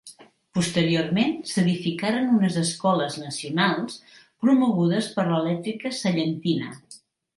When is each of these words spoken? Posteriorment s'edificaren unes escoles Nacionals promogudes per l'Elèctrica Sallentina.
Posteriorment 0.57 1.35
s'edificaren 1.49 2.31
unes 2.37 2.57
escoles 2.63 3.17
Nacionals 3.25 3.99
promogudes 4.47 5.11
per 5.19 5.27
l'Elèctrica 5.33 5.97
Sallentina. 6.03 6.73